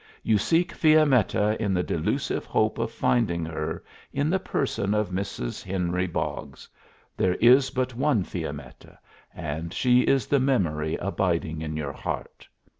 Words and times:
You 0.23 0.39
seek 0.39 0.71
Fiammetta 0.73 1.55
in 1.61 1.75
the 1.75 1.83
delusive 1.83 2.43
hope 2.47 2.79
of 2.79 2.89
finding 2.91 3.45
her 3.45 3.83
in 4.11 4.31
the 4.31 4.39
person 4.39 4.95
of 4.95 5.11
Mrs. 5.11 5.61
Henry 5.61 6.07
Boggs; 6.07 6.67
there 7.15 7.35
is 7.35 7.69
but 7.69 7.93
one 7.93 8.23
Fiammetta, 8.23 8.97
and 9.35 9.71
she 9.71 10.01
is 10.01 10.25
the 10.25 10.39
memory 10.39 10.95
abiding 10.95 11.61
in 11.61 11.77
your 11.77 11.93
heart. 11.93 12.49